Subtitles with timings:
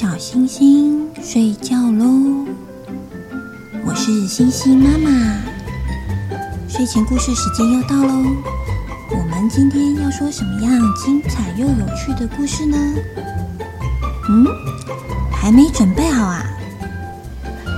[0.00, 2.46] 小星星睡觉喽，
[3.84, 5.10] 我是星星妈妈。
[6.66, 8.14] 睡前故事时间又到喽，
[9.10, 12.78] 我们今天要说什么样精彩又有趣的故事呢？
[14.30, 14.46] 嗯，
[15.30, 16.46] 还没准备好啊？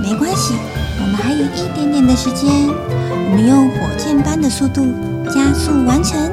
[0.01, 0.53] 没关系，
[1.01, 4.87] 我们还有一点点的时间，我们用火箭般的速度
[5.25, 6.31] 加速完成。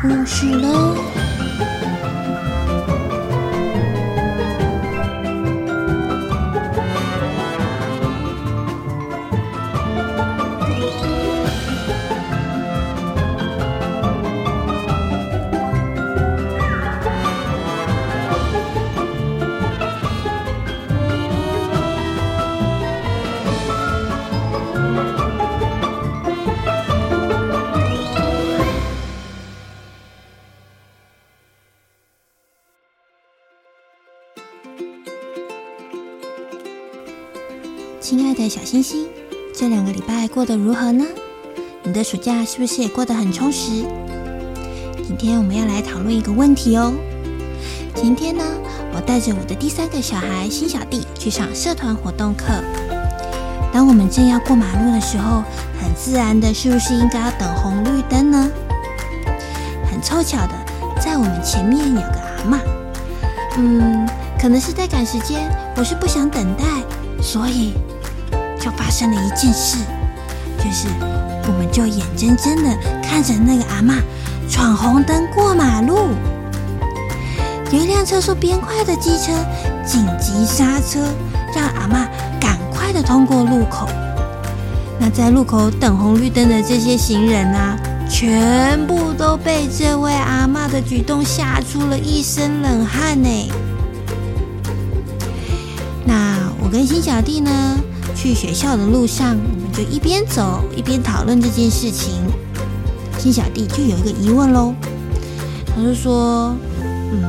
[0.00, 1.37] 故事喽！
[40.58, 41.04] 如何呢？
[41.84, 43.84] 你的暑假是不是也过得很充实？
[45.06, 46.92] 今天我们要来讨论一个问题哦。
[47.94, 48.44] 今天呢，
[48.94, 52.44] 我带着我的第三个小孩新小弟去上社团活动课。
[53.72, 55.42] 当我们正要过马路的时候，
[55.80, 58.50] 很自然的，是不是应该要等红绿灯呢？
[59.90, 60.52] 很凑巧的，
[61.00, 62.58] 在我们前面有个阿嬷。
[63.56, 64.08] 嗯，
[64.40, 66.64] 可能是在赶时间，我是不想等待，
[67.22, 67.74] 所以。
[68.60, 69.78] 就发生了一件事，
[70.68, 70.86] 就是
[71.46, 74.02] 我们就眼睁睁的看着那个阿嬷
[74.50, 76.10] 闯红灯过马路，
[77.72, 79.32] 有一辆车速偏快的机车
[79.82, 81.00] 紧急刹车，
[81.56, 82.06] 让阿嬷
[82.38, 83.88] 赶快的通过路口。
[85.00, 87.74] 那在路口等红绿灯的这些行人啊，
[88.06, 93.50] 全部都被这位阿嬷的举动吓出了一身冷汗呢。
[96.04, 97.50] 那我跟新小弟呢，
[98.14, 99.34] 去学校的路上，
[99.78, 102.24] 就一边走一边讨论这件事情。
[103.16, 104.74] 新小弟就有一个疑问喽，
[105.68, 106.52] 他就说
[106.82, 107.22] ：“嗯，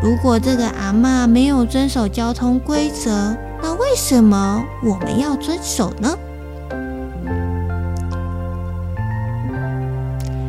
[0.00, 6.16] 如果这个阿嬷没有遵守交通规则，那为什么我们要遵守呢？”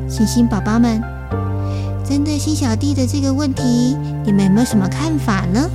[0.07, 1.01] 星星宝宝们，
[2.07, 5.68] 针对新小弟的这个问题，你们有没有什么看法呢？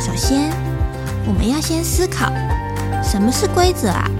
[0.00, 0.50] 首先。
[1.24, 2.32] 我们要先思考，
[3.12, 4.10] 什么是规则啊？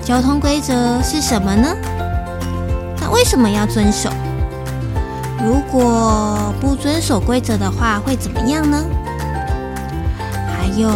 [0.00, 1.76] 交通规则是什么呢？
[3.00, 4.08] 那为什么要遵守？
[5.44, 8.84] 如果不遵守规则的话，会怎么样呢？
[10.48, 10.88] 还有，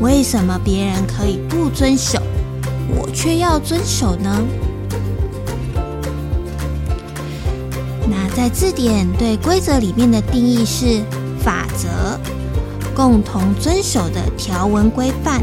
[0.00, 2.18] 为什么别人可以不遵守，
[2.88, 4.42] 我却要遵守呢？
[8.08, 11.02] 那在字典对规则里面的定义是
[11.44, 12.18] 法则。
[12.92, 15.42] 共同遵守的条文规范，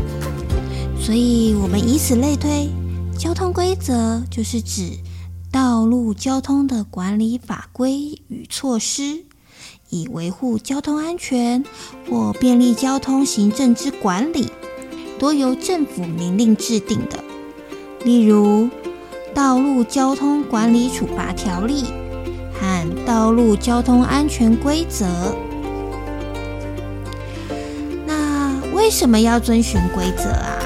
[0.99, 2.69] 所以我们以此类推，
[3.17, 4.91] 交通规则就是指
[5.51, 9.23] 道路交通的管理法规与措施，
[9.89, 11.63] 以维护交通安全
[12.09, 14.49] 或便利交通行政之管理，
[15.17, 17.23] 多由政府明令制定的。
[18.03, 18.65] 例如，
[19.33, 21.83] 《道路交通管理处罚条例》
[22.59, 25.05] 和《道路交通安全规则》。
[28.05, 30.56] 那为什么要遵循规则啊？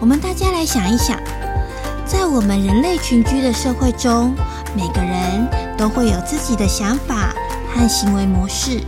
[0.00, 1.18] 我们大家来想一想，
[2.06, 4.32] 在我们人类群居的社会中，
[4.76, 7.34] 每个人都会有自己的想法
[7.74, 8.80] 和行为模式，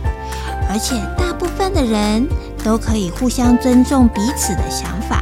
[0.69, 2.25] 而且大部分的人
[2.63, 5.21] 都可以互相尊重彼此的想法，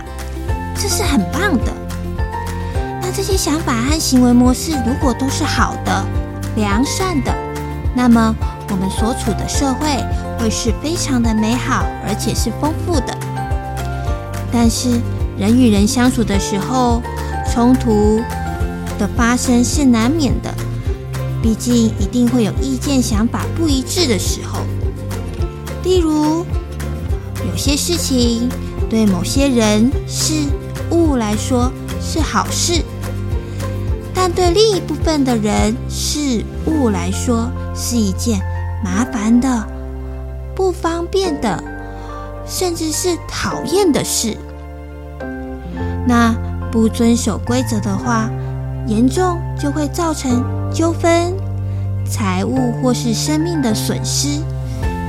[0.75, 1.74] 这是很棒的。
[3.01, 6.06] 那这些想法和行为模式如果都是好的、
[6.56, 7.33] 良善的，
[7.95, 8.35] 那么
[8.69, 9.88] 我们所处的社会，
[10.38, 13.18] 会是非常的美好，而且是丰富的。
[14.51, 15.01] 但是
[15.39, 17.01] 人与人相处的时候，
[17.50, 18.21] 冲突
[19.00, 20.53] 的发生是难免的，
[21.41, 24.59] 毕竟一定会有意见、想法不一致的时候。
[25.83, 26.45] 例如，
[27.50, 28.50] 有些事情
[28.89, 30.33] 对某些人事
[30.91, 31.71] 物来说
[32.01, 32.83] 是好事，
[34.13, 38.42] 但对另一部分的人事物来说是一件
[38.83, 39.65] 麻烦的、
[40.53, 41.63] 不方便的，
[42.45, 44.38] 甚至是讨厌的事。
[46.09, 46.33] 那
[46.71, 48.27] 不遵守规则的话，
[48.88, 51.31] 严重就会造成纠纷、
[52.03, 54.41] 财物或是生命的损失。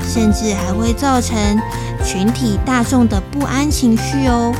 [0.02, 1.36] 甚至还会造成
[2.04, 4.52] 群体大众的不安情绪哦，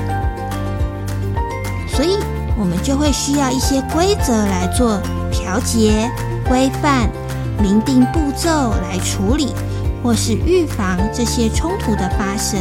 [1.89, 2.19] 所以
[2.57, 5.01] 我们就会需要一些规则来做
[5.33, 6.09] 调节、
[6.47, 7.11] 规范、
[7.61, 9.53] 明定步骤来处理，
[10.05, 12.61] 或是预防这些冲突的发生。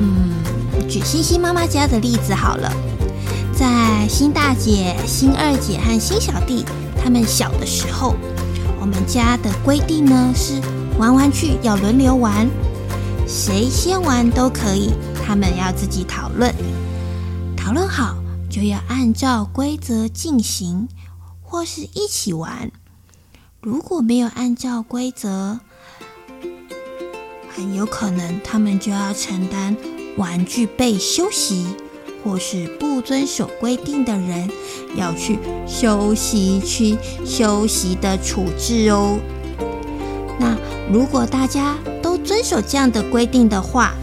[0.00, 0.31] 嗯，
[0.92, 2.70] 举星星妈妈家的例子好了，
[3.58, 6.66] 在新大姐、新二姐和新小弟
[7.02, 8.14] 他们小的时候。
[8.78, 10.60] 我们家的规定呢是
[10.98, 12.46] 玩玩具要轮流玩，
[13.26, 14.90] 谁先玩都可以，
[15.24, 16.54] 他们要自己讨论，
[17.56, 18.14] 讨论好
[18.50, 20.88] 就要按照规则进行，
[21.40, 22.70] 或是一起玩。
[23.62, 25.58] 如果没有按照规则，
[27.48, 29.74] 很有可能他们就要承担
[30.16, 31.66] 玩具被休息。
[32.24, 34.48] 或是不遵守规定的人，
[34.94, 39.18] 要去休息区休息的处置哦。
[40.38, 40.56] 那
[40.88, 43.94] 如果大家都遵守这样的规定的话，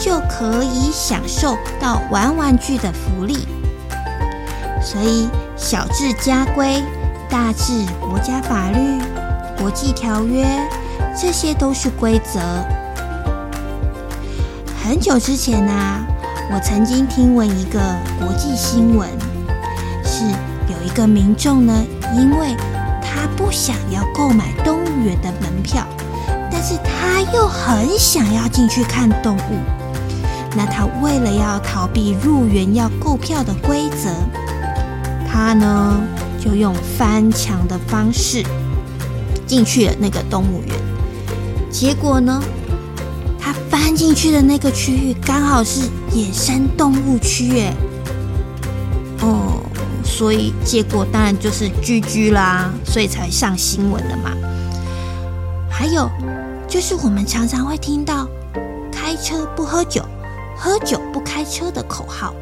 [0.00, 3.46] 就可以享受到玩玩具的福利。
[4.82, 6.82] 所以小至家规，
[7.30, 9.00] 大至国家法律、
[9.56, 10.44] 国际条约，
[11.16, 12.40] 这些都是规则。
[14.88, 16.00] 很久之前呢、啊。
[16.50, 17.78] 我曾经听闻一个
[18.18, 19.06] 国际新闻，
[20.02, 20.24] 是
[20.72, 21.84] 有一个民众呢，
[22.16, 22.56] 因为
[23.02, 25.86] 他不想要购买动物园的门票，
[26.50, 29.58] 但是他又很想要进去看动物。
[30.56, 34.08] 那他为了要逃避入园要购票的规则，
[35.30, 36.00] 他呢
[36.40, 38.42] 就用翻墙的方式
[39.46, 40.74] 进去了那个动物园。
[41.70, 42.42] 结果呢，
[43.38, 47.74] 他翻进去的那个区域刚好是野生动物区，哎，
[49.22, 49.60] 哦，
[50.04, 54.32] 所以结果当然就是 GG 啦，所以才上新闻了嘛。
[55.70, 56.10] 还有
[56.66, 58.28] 就是我们常常会听到
[58.90, 60.04] “开车不喝酒，
[60.56, 62.34] 喝酒不开车”的口号，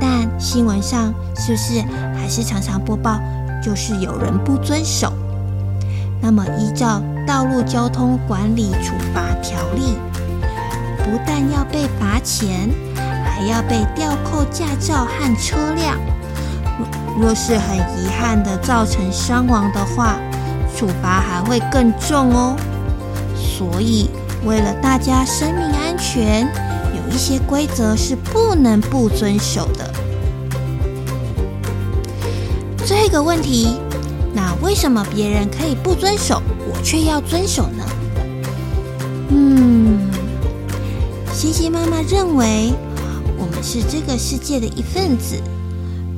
[0.00, 1.82] 但新闻上是不是
[2.16, 3.18] 还是常常播报，
[3.62, 5.12] 就是有人不遵守？
[6.20, 9.82] 那么依照《道路交通管理处罚条例》，
[11.04, 12.70] 不但要被罚钱，
[13.22, 15.98] 还要被吊扣驾照和车辆。
[17.20, 20.16] 若是很遗憾的造成伤亡的话，
[20.74, 22.56] 处罚还会更重哦。
[23.36, 24.08] 所以，
[24.46, 26.48] 为了大家生命安全，
[26.96, 29.92] 有一些规则是不能不遵守的。
[32.86, 33.78] 最后一个问题。
[34.34, 36.40] 那为什么别人可以不遵守，
[36.82, 37.84] 却要遵守呢？
[39.30, 40.10] 嗯，
[41.32, 42.72] 星星妈妈认为，
[43.38, 45.36] 我们是这个世界的一份子。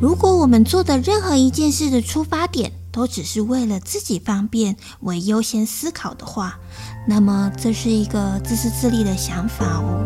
[0.00, 6.58] 如果我们做的任何一件事的出发点都只是为了自己方便为优先思考的话，
[7.06, 10.04] 那么这是一个自私自利的想法哦。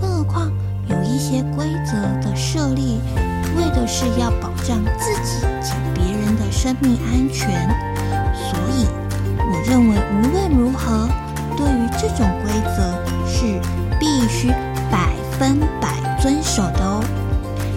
[0.00, 0.50] 更何况
[0.88, 1.92] 有一些规则
[2.22, 2.98] 的设立，
[3.56, 6.24] 为的是要保障自己及别人。
[6.34, 7.93] 的生命安全，
[9.66, 11.08] 认为无论如何，
[11.56, 12.94] 对于这种规则
[13.26, 13.60] 是
[13.98, 14.48] 必须
[14.90, 17.02] 百分百遵守的哦，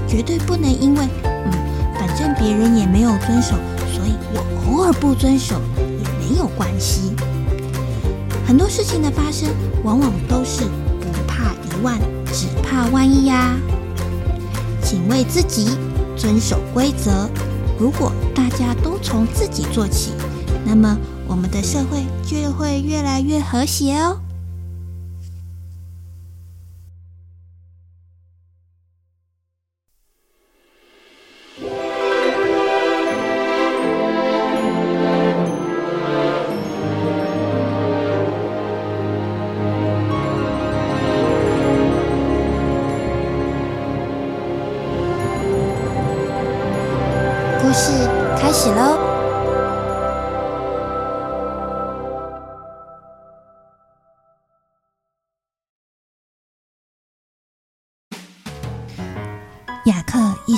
[0.08, 1.52] 绝对不能因为嗯，
[1.98, 3.56] 反正别人也没有遵守，
[3.94, 7.14] 所以我偶尔不遵守也没有关系。
[8.46, 9.50] 很多事情的发生，
[9.84, 10.64] 往往都是
[11.00, 12.00] 不怕一万，
[12.32, 13.56] 只怕万一呀。
[14.82, 15.78] 请为自己
[16.16, 17.30] 遵守规则。
[17.78, 20.14] 如果大家都从自己做起，
[20.66, 24.27] 那么我们的社会就会越来越和谐哦。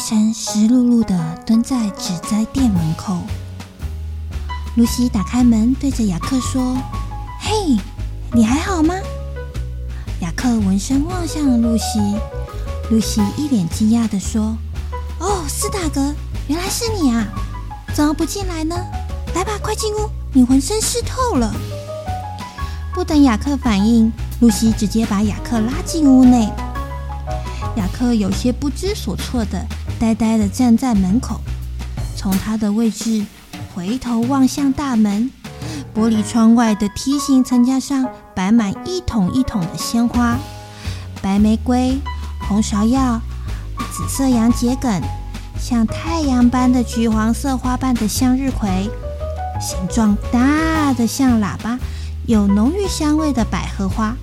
[0.09, 3.19] 克一身湿漉漉的蹲在纸栽店门口。
[4.75, 6.75] 露西打开门，对着雅克说
[7.39, 7.77] ：“嘿，
[8.33, 8.95] 你还好吗？”
[10.21, 11.99] 雅克闻声望向了露西，
[12.89, 14.57] 露西一脸惊讶地说
[15.21, 16.11] ：“哦，斯塔格，
[16.47, 17.27] 原来是你啊！
[17.93, 18.75] 怎么不进来呢？
[19.35, 21.53] 来吧，快进屋，你浑身湿透了。”
[22.95, 26.51] 不等雅克反应，露西直接把雅克拉进屋内。
[27.75, 29.63] 雅克有些不知所措的，
[29.99, 31.41] 呆呆的站在门口，
[32.15, 33.25] 从他的位置
[33.75, 35.29] 回头望向大门。
[35.93, 40.37] 玻璃窗外的梯形层架上摆满一桶一桶的鲜花，
[41.21, 41.99] 白玫瑰、
[42.47, 43.19] 红芍药、
[43.91, 45.01] 紫色洋桔梗，
[45.59, 48.89] 像太阳般的橘黄色花瓣的向日葵，
[49.59, 51.77] 形状大的像喇叭、
[52.25, 54.15] 有浓郁香味的百合花，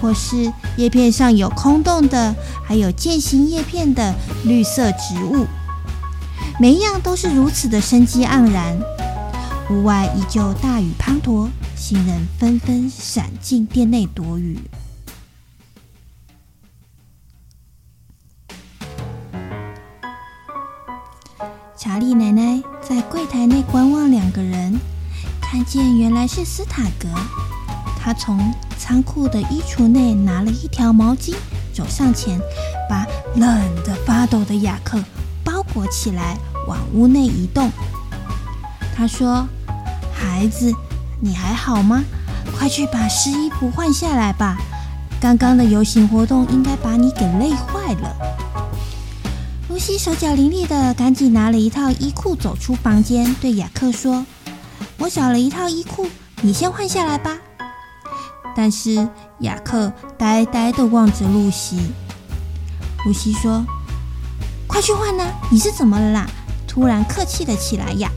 [0.00, 4.14] 或是叶片上有空洞的，还有渐形叶片的
[4.44, 5.46] 绿色植物，
[6.60, 8.78] 每一样都是如此的生机盎然。
[9.70, 14.58] 屋外依旧大雨滂沱，行人纷纷闪进店内躲雨。
[21.76, 24.78] 查莉奶奶在柜台内观望两个人，
[25.40, 27.08] 看见原来是斯塔格。
[28.00, 28.52] 她从
[28.88, 31.34] 仓库的衣橱内拿了一条毛巾，
[31.74, 32.40] 走上前，
[32.88, 34.98] 把冷得发抖的雅克
[35.44, 37.70] 包裹起来，往屋内移动。
[38.96, 39.46] 他说。
[40.10, 40.72] 孩子，
[41.20, 42.02] 你还好吗？
[42.56, 44.56] 快去把湿衣服换下来吧。
[45.20, 48.16] 刚刚的游行活动应该把你给累坏了。
[49.68, 54.24] 露西手脚伶俐的，赶紧拿了一套衣裤走出房间，对雅克说
[54.96, 56.06] ：“我找了一套衣裤，
[56.40, 57.36] 你先换下来吧。”
[58.60, 61.92] 但是雅克呆呆的望着露西。
[63.04, 63.64] 露西说
[64.66, 65.24] ：“快去换呢！
[65.48, 66.26] 你是怎么了啦？
[66.66, 68.10] 突然客气了起来呀？”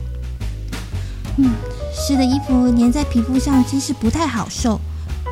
[1.38, 1.52] 嗯。
[1.94, 4.80] 湿的衣服粘在皮肤上，真是不太好受。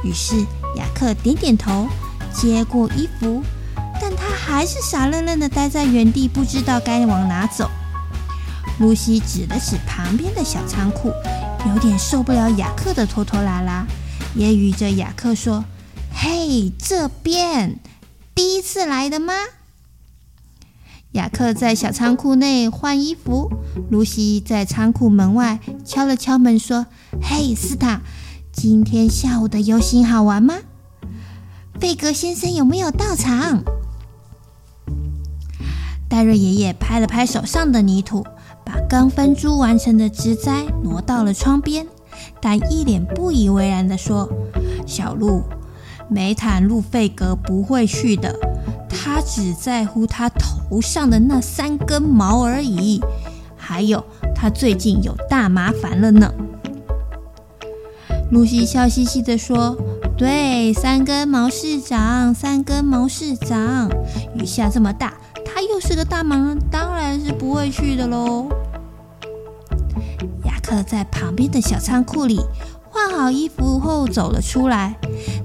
[0.05, 0.37] 于是
[0.77, 1.89] 雅克点点头，
[2.33, 3.43] 接过衣服，
[4.01, 7.69] 但他还是傻愣愣地待在原地，不知道该往哪走。
[8.79, 11.11] 露西指了指旁边的小仓库，
[11.67, 13.85] 有点受不了雅克的拖拖拉拉，
[14.37, 15.65] 揶揄着雅克说
[16.15, 17.79] ：“嘿，这边
[18.35, 19.35] 第一次来的吗？”
[21.13, 23.51] 雅克在小仓库内换衣服，
[23.91, 26.87] 露西在仓库门外敲了敲门，说
[27.21, 28.03] ：“嘿，斯塔，
[28.53, 30.55] 今天下午的游行好玩吗？
[31.81, 33.65] 费格先生有没有到场？”
[36.09, 38.25] 戴瑞爷爷拍了拍手上的泥土，
[38.65, 41.89] 把刚分株完成的植栽挪到了窗边，
[42.41, 44.29] 但一脸不以为然地说
[44.87, 45.43] ：“小鹿，
[46.09, 48.35] 梅坦路费格不会去的。”
[48.89, 53.01] 他只在乎他头上的那三根毛而已，
[53.57, 54.05] 还有
[54.35, 56.33] 他最近有大麻烦了呢。
[58.31, 59.77] 露西笑嘻嘻地说
[60.17, 63.91] ：“对，三根毛市长，三根毛市长，
[64.35, 68.49] 雨下这么大，他又是个大忙人，当然是不会去的喽。”
[70.61, 72.41] 克在旁边的小仓库里。
[72.93, 74.97] 换好衣服后走了出来，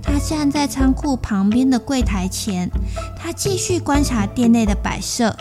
[0.01, 2.71] 他站在仓库旁边的柜台前，
[3.15, 5.37] 他继续观察店内的摆设，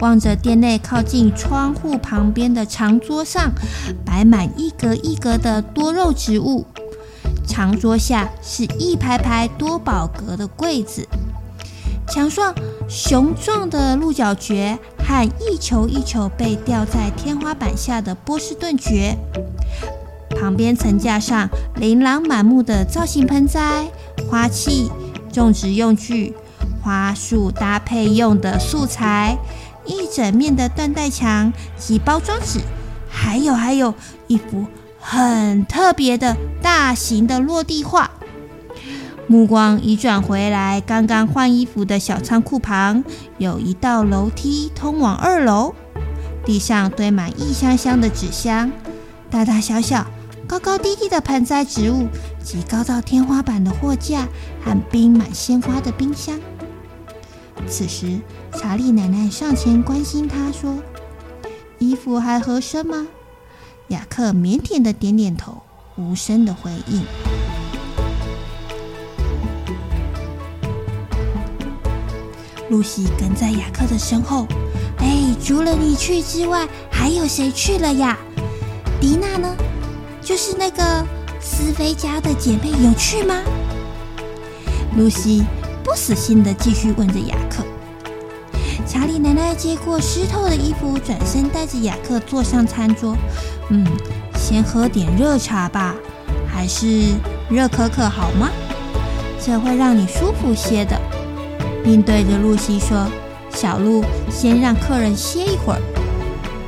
[0.00, 3.50] 望着店内靠近窗户旁边的长桌上
[4.04, 6.66] 摆满一格一格的多肉植物，
[7.46, 11.08] 长桌下是一排排多宝格的柜子，
[12.10, 12.54] 墙上
[12.88, 19.16] 雄壮的鹿角蕨和一球一球被吊在天花板下的波士顿蕨。
[20.30, 23.86] 旁边层架上琳琅满目的造型盆栽、
[24.28, 24.90] 花器、
[25.32, 26.34] 种植用具、
[26.82, 29.36] 花束搭配用的素材，
[29.84, 32.60] 一整面的缎带墙及包装纸，
[33.10, 33.92] 还有还有
[34.28, 34.64] 一幅
[35.00, 38.10] 很特别的大型的落地画。
[39.30, 43.04] 目光一转回来，刚刚换衣服的小仓库旁
[43.36, 45.74] 有一道楼梯通往二楼，
[46.46, 48.72] 地上堆满一箱箱的纸箱，
[49.30, 50.06] 大大小小。
[50.46, 52.08] 高高低低的盆栽植物
[52.42, 54.26] 及高到天花板的货架
[54.64, 56.40] 和冰满鲜花的冰箱。
[57.66, 58.18] 此时，
[58.54, 60.78] 查理奶奶上前关心他说
[61.78, 63.06] ：“衣服还合身吗？”
[63.88, 65.60] 雅克腼腆的点点头，
[65.96, 67.37] 无声的回应。
[72.70, 74.46] 露西跟在雅克的身后。
[74.98, 78.18] 哎，除了你去之外，还有谁去了呀？
[79.00, 79.56] 迪娜呢？
[80.20, 81.06] 就是那个
[81.40, 83.34] 斯菲家的姐妹有去吗？
[84.96, 85.44] 露西
[85.84, 87.64] 不死心的继续问着雅克。
[88.86, 93.16] 查理奶奶接过湿透的衣服，转身带着雅克坐上餐桌。
[93.70, 93.86] 嗯，
[94.36, 95.94] 先喝点热茶吧，
[96.50, 97.14] 还是
[97.48, 98.50] 热可可好吗？
[99.40, 101.00] 这会让你舒服些的。”
[101.88, 103.06] 并对着露西说
[103.50, 105.80] ：“小鹿，先让客人歇一会儿。”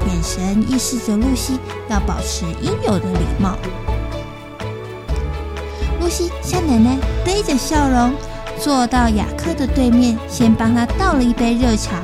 [0.08, 1.58] 眼神意示着露西
[1.90, 3.54] 要保持应有的礼貌。
[6.00, 8.14] 露西向奶奶背着笑容
[8.58, 12.00] 坐到雅克的对面，先帮他倒了一杯热茶。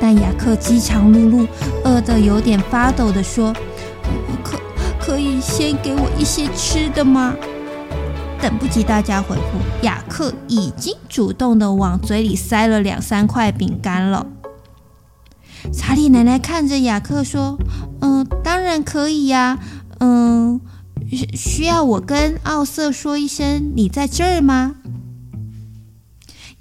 [0.00, 1.48] 但雅克饥肠辘辘，
[1.82, 3.52] 饿得有点发抖地说
[4.44, 4.60] ：“可
[5.00, 7.34] 可以先给我一些吃的吗？”
[8.44, 14.26] 等不及大家回复，雅克已经主动的往嘴里塞了两三块饼干了。
[15.72, 17.56] 查理奶奶看着雅克说
[18.02, 19.58] ：“嗯、当然可以呀。
[19.98, 20.60] 嗯、
[21.10, 24.74] 需，需要我跟奥瑟说一声你在这儿吗？”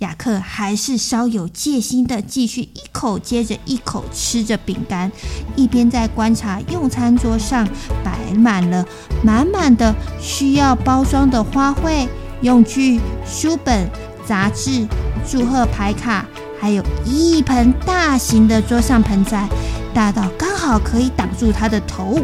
[0.04, 5.10] 雅克还是稍有戒心的继续一口接着一口吃着饼干，
[5.56, 7.66] 一边在观察用餐桌上
[8.04, 8.86] 摆满了
[9.24, 12.06] 满满的需要包装的花卉、
[12.42, 13.90] 用具、书本、
[14.28, 14.86] 杂志、
[15.26, 16.26] 祝贺牌卡。
[16.60, 19.48] 还有一盆大型的桌上盆栽，
[19.94, 22.20] 大到刚好可以挡住他的头。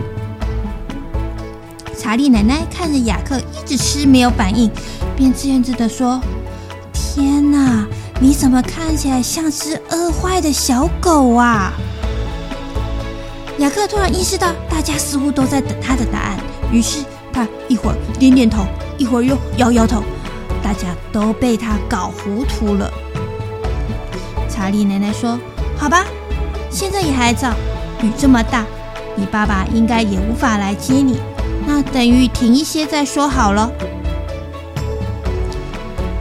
[1.97, 4.69] 查理奶奶看着雅克一直吃没有反应，
[5.15, 6.21] 便自怨自的说
[7.11, 7.87] ：“天哪，
[8.21, 11.73] 你怎么看起来像只饿坏的小狗啊？”
[13.57, 16.37] 雅克突然意识到大家似乎都在等他的答案，
[16.71, 18.63] 于是他一会儿点点头，
[18.99, 20.03] 一会儿又摇摇头，
[20.61, 22.91] 大家都被他搞糊涂了。
[24.47, 25.37] 查理奶奶说
[25.75, 26.05] ：“好吧，
[26.69, 27.55] 现在也还早，
[28.03, 28.63] 雨这么大，
[29.15, 31.19] 你爸爸应该也无法来接你。
[31.65, 33.71] 那等雨停一些再说好了。”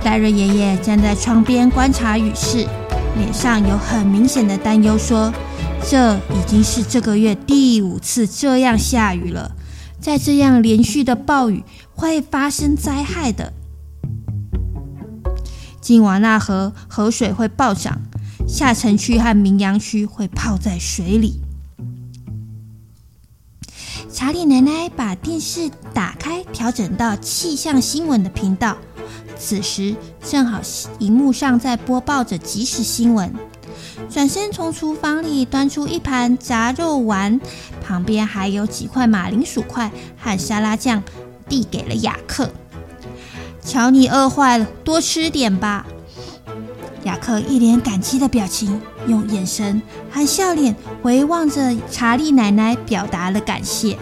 [0.09, 2.67] 戴瑞爷爷站在窗边观察雨势，
[3.19, 5.31] 脸上有很明显的担忧，说
[5.87, 9.55] ：“这已经是这个月第五次这样下雨了，
[10.01, 11.63] 再这样连续的暴雨
[11.95, 13.53] 会发生灾害的。
[15.79, 18.01] 金瓦纳河河水会暴涨。”
[18.49, 21.43] 下城区和明阳区会泡在水里。
[24.11, 28.79] 查理奶奶把电视打开，调整到气象新闻的频道。
[29.39, 29.95] 此时
[30.29, 30.61] 正好
[30.99, 33.33] 荧幕上在播报着即时新闻。
[34.11, 37.41] 转身从厨房里端出一盘炸肉丸，
[37.83, 41.03] 旁边还有几块马铃薯块和沙拉酱，
[41.49, 42.51] 递给了雅克。
[43.63, 45.87] 瞧你饿坏了，多吃点吧。
[47.05, 53.97] 雅克一脸感激的表情，用眼神和笑脸回望着查理奶奶，表达了感谢。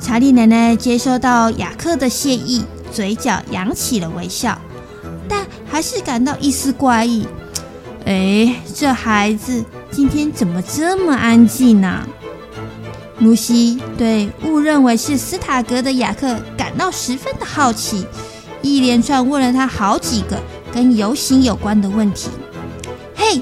[0.00, 2.62] 查理奶奶接收到雅克的谢意，
[2.94, 4.56] 嘴角扬起了微笑，
[5.28, 7.26] 但还是感到一丝怪异。
[8.06, 12.06] 哎，这孩子今天怎么这么安静呢？
[13.18, 18.06] 露西对误认为是斯塔格的雅克感到十分的好奇，
[18.62, 20.40] 一连串问了他好几个。
[20.74, 22.30] 跟游行有关的问题。
[23.14, 23.40] 嘿，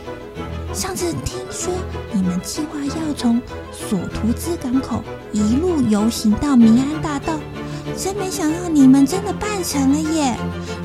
[0.75, 1.73] 上次听说
[2.13, 3.41] 你们计划要从
[3.73, 7.41] 索图兹港口一路游行到明安大道，
[8.03, 10.37] 真没想到你们真的办成了耶！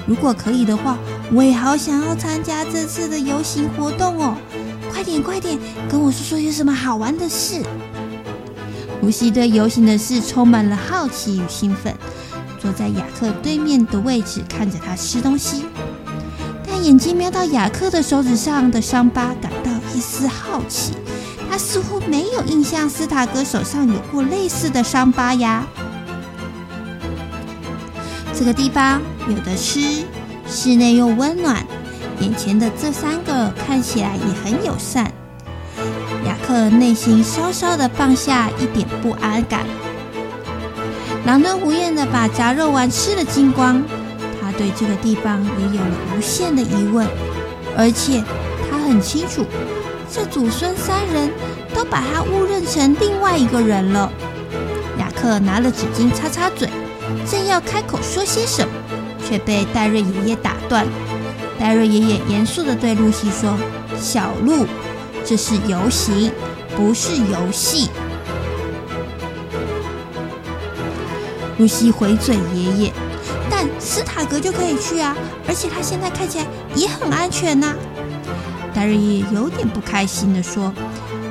[0.05, 0.95] 如果可以的话，
[1.33, 4.37] 我也好想要参加这次的游行活动哦。
[4.93, 5.57] 快点，快点，
[5.89, 7.63] 跟我说说有什么好玩的事。
[9.01, 11.91] 露西对游行的事充满了好奇与兴奋，
[12.59, 15.65] 坐在雅克对面的位置，看着他吃东西。
[16.67, 20.93] 但眼睛瞄到雅克的手指上的伤疤，感到一丝好奇。
[21.49, 25.65] 他似乎没有印象斯塔格手上有过类似的伤疤呀。
[28.37, 30.03] 这个地方有的吃，
[30.47, 31.65] 室内又温暖，
[32.19, 35.11] 眼前的这三个看起来也很友善。
[36.23, 39.65] 雅克内心稍稍的放下一点不安感，
[41.25, 43.83] 狼吞虎咽的把炸肉丸吃了精光。
[44.39, 47.07] 他对这个地方也有了无限的疑问，
[47.75, 48.23] 而且
[48.69, 49.43] 他很清楚，
[50.13, 51.31] 这祖孙三人
[51.73, 54.11] 都把他误认成另外一个人了。
[54.99, 56.69] 雅克拿了纸巾擦擦嘴，
[57.47, 58.73] 要开口说些什么，
[59.27, 60.85] 却被戴瑞爷爷打断。
[61.59, 63.57] 戴瑞爷爷严肃地对露西说
[63.99, 64.67] ：“小鹿，
[65.25, 66.31] 这是游行，
[66.75, 67.89] 不是游戏。”
[71.57, 72.93] 露西回嘴：“爷爷。”
[73.49, 75.15] 但斯塔格就可以去啊，
[75.47, 77.73] 而且他现在看起来也很安全呐、
[78.73, 80.71] 戴瑞爷有点不开心地说：“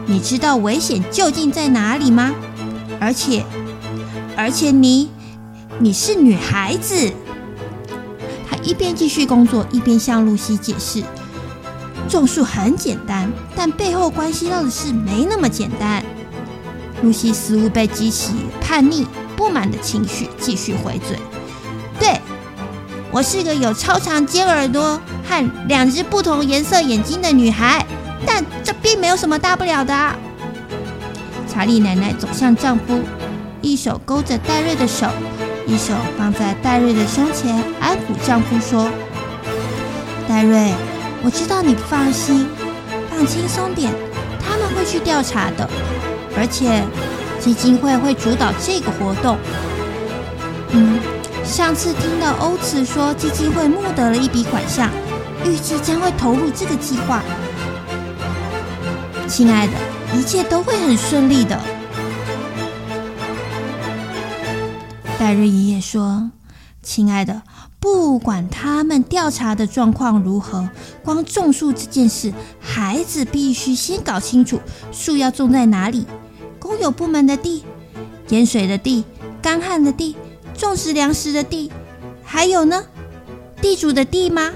[0.07, 2.35] 你知道危险究竟在哪里吗？
[2.99, 3.45] 而且，
[4.37, 5.11] 而且你，
[5.79, 7.13] 你是女孩子。”
[8.49, 11.03] 他一边继续工作，一边向露西解释
[12.09, 16.05] ：“种树很简单，但背后关系到的事没那么简单。”
[17.03, 21.19] 露西似乎被激起叛逆，不满的情绪，继续回嘴
[22.01, 22.19] ：“对，
[23.11, 27.85] 我是个有超长尖耳朵和两只不同颜色眼睛的女孩，
[28.25, 29.95] 但这并没有什么大不了的。”
[31.47, 33.01] 查理奶奶走向丈夫，
[33.61, 35.07] 一手勾着戴瑞的手，
[35.67, 38.89] 一手放在戴瑞的胸前，安抚丈夫说
[40.29, 40.73] ：“戴瑞，
[41.23, 42.49] 我知道你不放心，
[43.11, 43.93] 放轻松点，
[44.39, 45.69] 他们会去调查的，
[46.37, 46.85] 而且
[47.41, 49.37] 基金会会主导这个活动。
[50.71, 51.01] 嗯，
[51.45, 54.89] 上次听到欧茨说基金会募得了一笔款项，
[55.45, 57.23] 预计将会投入这个计划。
[59.29, 59.73] 亲爱的。”
[60.15, 61.61] 一切都会很顺利的，
[65.19, 66.31] 戴瑞爷爷说
[66.83, 67.43] ：“亲爱的，
[67.81, 70.69] 不管他们调查的状况如何，
[71.03, 74.61] 光种树这件事，孩子必须先搞清楚
[74.93, 76.07] 树要种在哪里。
[76.59, 77.65] 公有部门的地、
[78.29, 79.05] 盐水的地、
[79.41, 80.17] 干旱的地、
[80.55, 81.73] 种植粮食的地，
[82.23, 82.85] 还有呢，
[83.63, 84.53] 地主的地吗？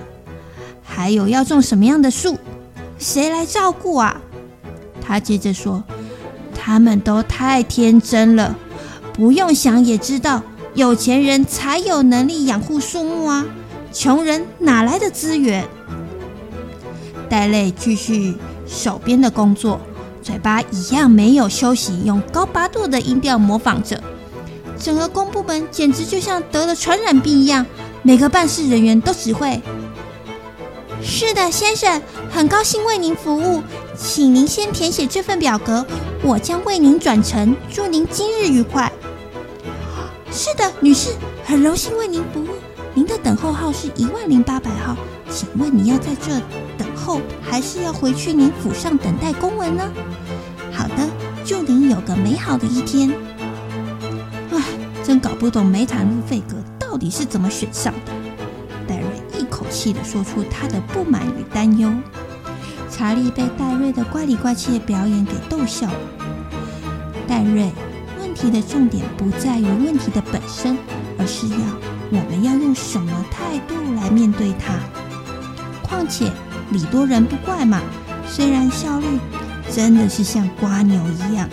[0.83, 2.39] 还有要种什么样的树？
[2.99, 4.21] 谁来照顾啊？”
[5.01, 5.83] 他接着说
[6.55, 8.57] ：“他们都太天真了，
[9.15, 10.43] 不用想也知道，
[10.75, 13.45] 有钱人才有能力养护树木啊，
[13.93, 15.67] 穷人哪来的资源？”
[17.29, 18.35] 戴泪继续
[18.67, 19.81] 手边的工作，
[20.23, 24.03] 嘴巴一样没有休息，用高八度的音调模仿着。
[24.79, 27.67] 整个公部门简直就像得了传染病一样，
[28.03, 29.61] 每个办事人员都只会
[31.03, 33.63] ：“是的，先生，很高兴为您服务。”
[33.97, 35.85] 请您先填写这份表格，
[36.23, 37.55] 我将为您转呈。
[37.71, 38.91] 祝您今日愉快。
[40.43, 41.11] 是的，女士，
[41.45, 42.47] 很荣幸为您服务。
[42.95, 44.97] 您的等候号是一万零八百号，
[45.29, 46.31] 请问你要在这
[46.79, 49.85] 等候，还是要回去您府上等待公文呢？
[50.73, 51.07] 好的，
[51.45, 53.13] 祝您有个美好的一天。
[54.51, 54.63] 唉，
[55.05, 58.13] 真搞不懂梅坦路费格到底是怎么选上的。
[58.89, 61.93] 戴瑞一口气地说出他的不满与担忧。
[62.91, 66.01] 查理被戴瑞的怪里怪气的表演给逗笑了。
[67.29, 67.71] 戴瑞，
[68.41, 70.75] 题的重点不在于问题的本身，
[71.19, 71.57] 而是要
[72.11, 74.79] 我们要用什么态度来面对它。
[75.83, 76.33] 况且
[76.71, 77.83] 礼多人不怪嘛，
[78.27, 79.07] 虽然效率
[79.71, 80.99] 真的是像瓜牛
[81.29, 81.47] 一样。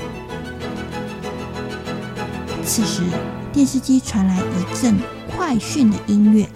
[2.63, 3.03] 此时，
[3.51, 4.95] 电视机传来一阵
[5.35, 6.47] 快讯的音乐。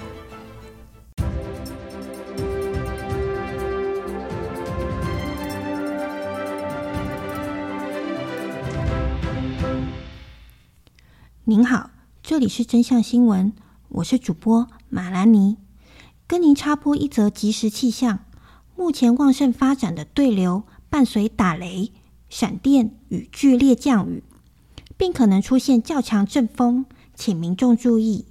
[11.52, 11.90] 您好，
[12.24, 13.52] 这里是真相新闻，
[13.90, 15.58] 我是主播马兰妮，
[16.26, 18.20] 跟您插播一则即时气象。
[18.78, 21.92] 目前旺盛发展的对流伴随打雷、
[22.30, 24.24] 闪电与剧烈降雨，
[24.96, 26.86] 并可能出现较强阵风，
[27.16, 28.24] 请民众注意。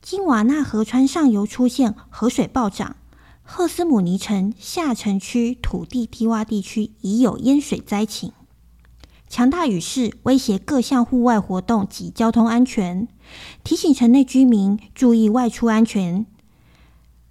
[0.00, 2.94] 金瓦纳河川上游出现河水暴涨，
[3.42, 8.32] 赫斯姆尼城下城区土地低洼地区已有淹水灾情。
[9.34, 13.08] 强大雨势威胁各项户外活动及交通安全，
[13.64, 16.24] 提醒城内居民注意外出安全。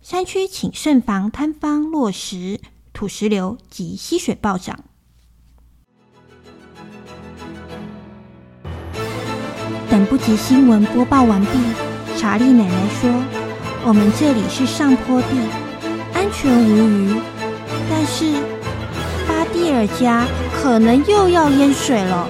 [0.02, 2.60] 山区请慎防坍方、落石、
[2.92, 4.84] 土石流及溪水暴涨。
[9.90, 11.52] 等不及新闻播报完毕，
[12.18, 13.10] 查莉奶奶说
[13.88, 15.38] ：“我们这里是上坡地，
[16.14, 17.22] 安全无虞，
[17.90, 18.26] 但是
[19.64, 20.28] 蒂尔家。”
[20.62, 22.26] 可能又要淹水了，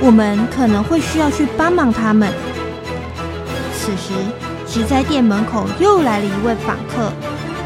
[0.00, 2.28] 我们可能会需要去帮忙他们。
[3.74, 4.12] 此时，
[4.68, 7.12] 植栽店门口又来了一位访客，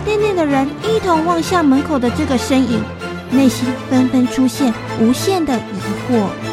[0.07, 2.83] 店内的人一同望向门口的这个身影，
[3.31, 6.50] 内心纷纷出现无限的疑惑。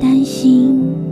[0.00, 1.03] 担心。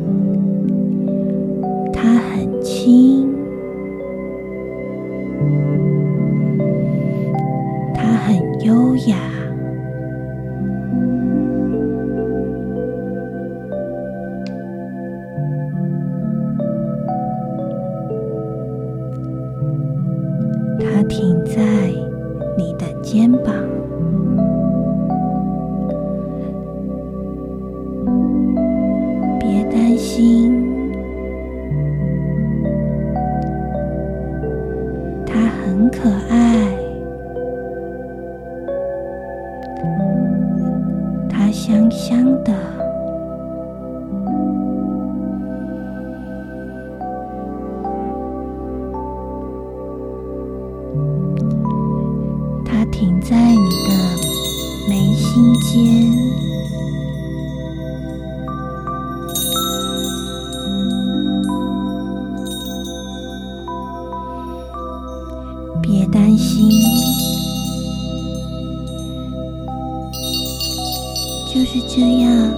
[71.55, 72.51] 就是这样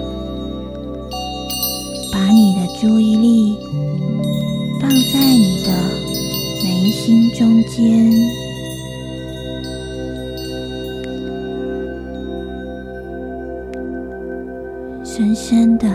[2.12, 3.58] 把你的注意力
[4.80, 5.72] 放在你的
[6.62, 8.08] 眉心中间。
[15.04, 15.88] 深深的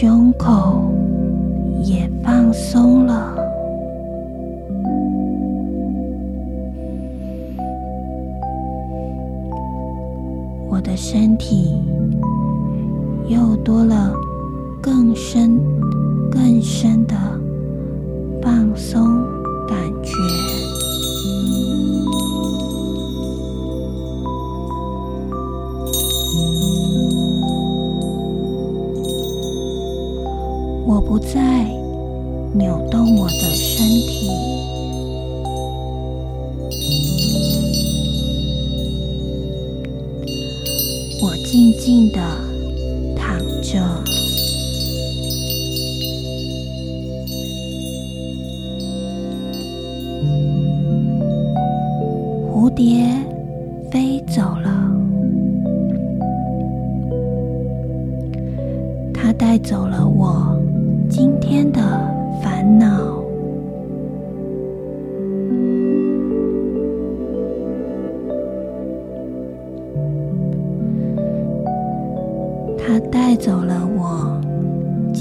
[0.00, 0.90] 胸口
[1.84, 3.29] 也放松了。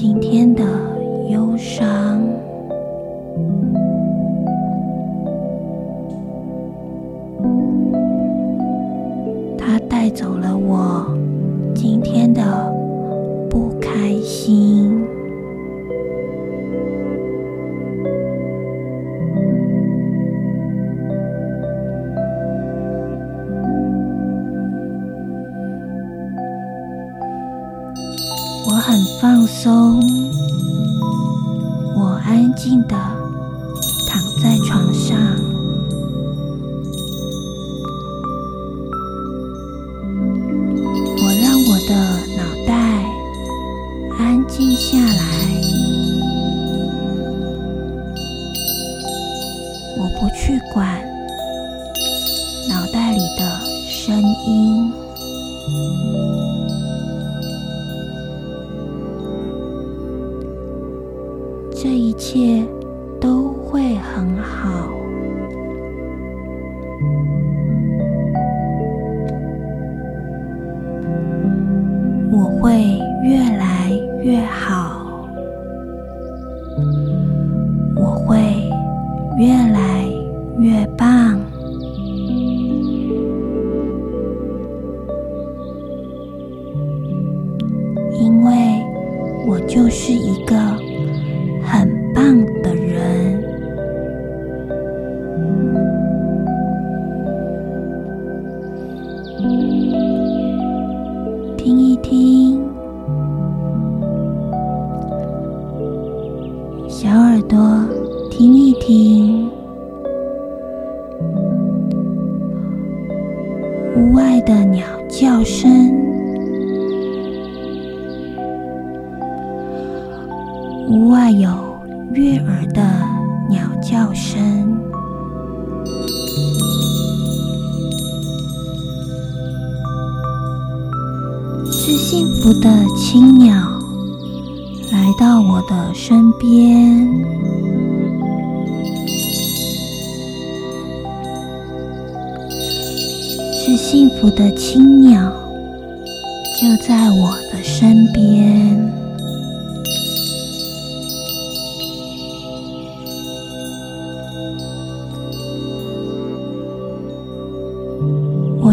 [0.01, 0.63] 今天的
[77.95, 78.37] 我会
[79.37, 80.05] 越来
[80.59, 80.85] 越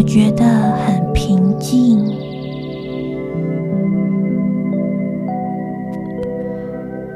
[0.07, 1.99] 觉得很平静。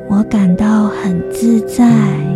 [0.09, 2.30] 我感到很自在。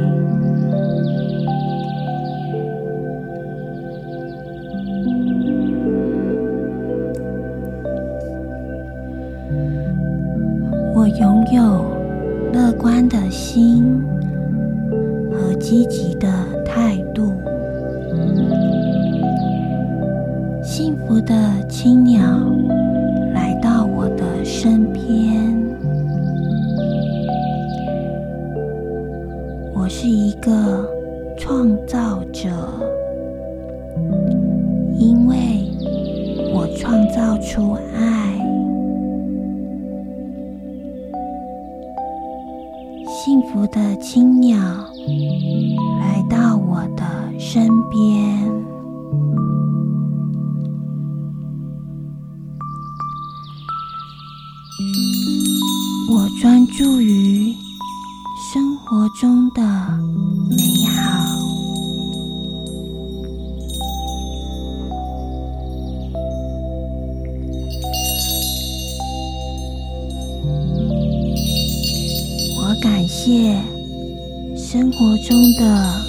[74.96, 76.05] 活中的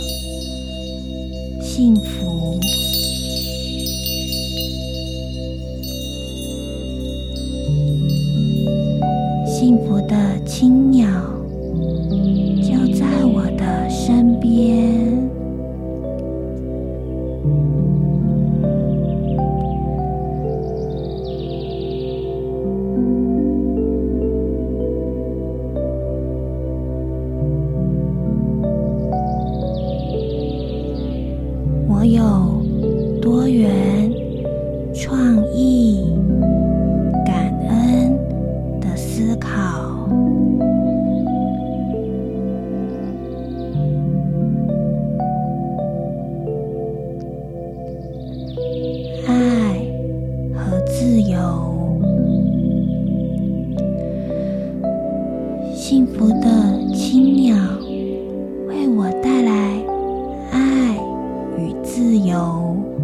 [62.07, 62.96] 自由。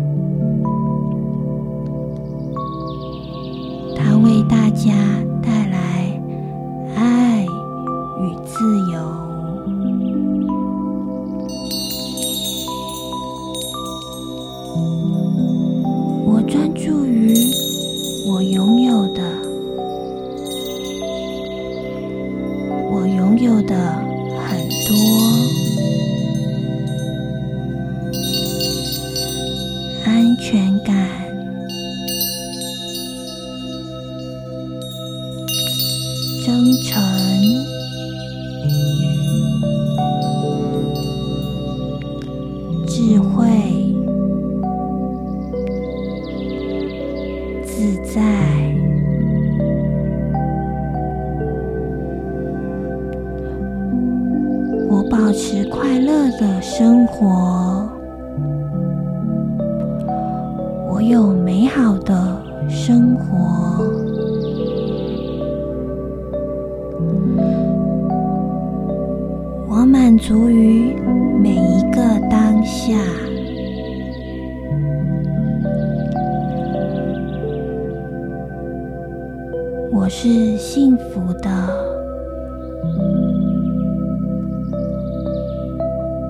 [80.14, 81.50] 是幸福的。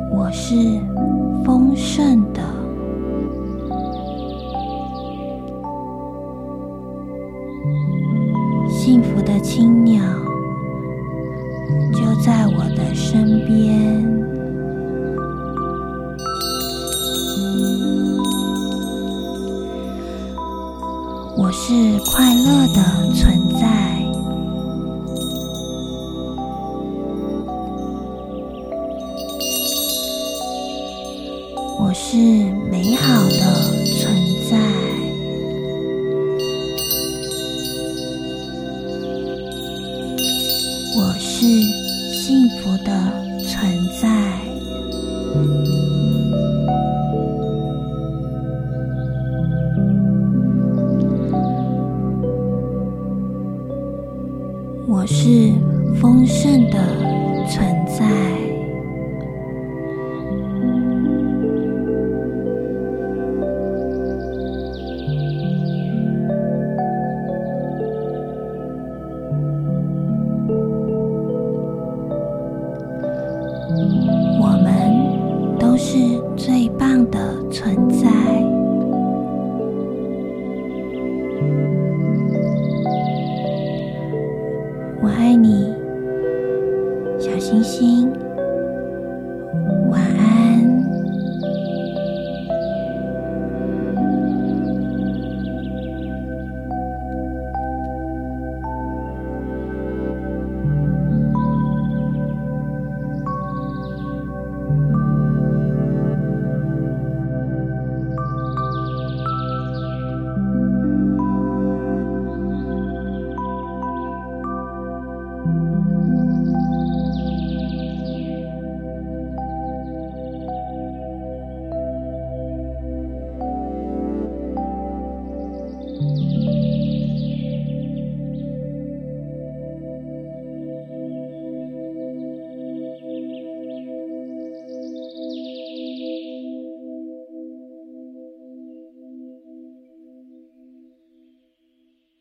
[0.08, 0.54] 我是